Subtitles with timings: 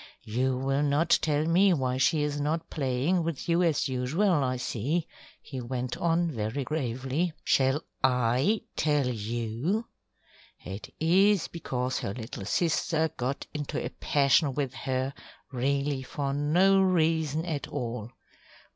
[0.25, 4.57] "You will not tell me why she is not playing with you as usual, I
[4.57, 5.07] see,"
[5.43, 7.33] he went on very gravely.
[7.43, 9.85] "Shall I tell you?
[10.65, 15.13] It is because her little sister got into a passion with her,
[15.51, 18.09] really for no reason at all.